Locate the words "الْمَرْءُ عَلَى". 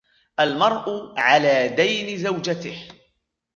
0.39-1.67